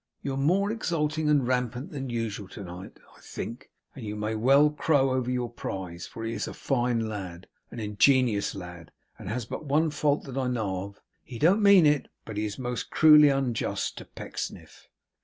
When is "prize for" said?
5.47-6.23